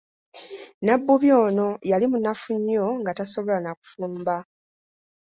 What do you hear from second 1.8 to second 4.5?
yali munafu nnyo nga tasobola na kufumba.